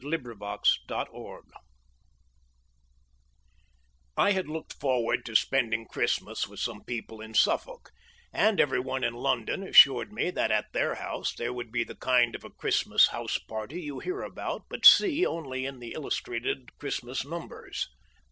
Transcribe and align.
THE 0.03 0.17
CARD 0.17 1.07
SHARP 1.13 1.45
I 4.17 4.31
had 4.31 4.47
looked 4.49 4.73
forward 4.73 5.23
to 5.27 5.35
spending 5.35 5.85
Christmas 5.85 6.47
with 6.47 6.59
some 6.59 6.83
people 6.83 7.21
in 7.21 7.35
Suffolk, 7.35 7.91
and 8.33 8.59
every 8.59 8.79
one 8.79 9.03
in 9.03 9.13
London 9.13 9.61
assured 9.61 10.11
me 10.11 10.31
that 10.31 10.49
at 10.49 10.73
their 10.73 10.95
house 10.95 11.35
there 11.35 11.53
would 11.53 11.71
be 11.71 11.83
the 11.83 11.93
kind 11.93 12.33
of 12.33 12.43
a 12.43 12.49
Christmas 12.49 13.09
house 13.09 13.37
party 13.37 13.83
you 13.83 13.99
hear 13.99 14.23
about 14.23 14.63
but 14.71 14.87
see 14.87 15.23
only 15.23 15.67
in 15.67 15.77
the 15.77 15.93
illustrated 15.93 16.75
Christmas 16.79 17.23
numbers. 17.23 17.87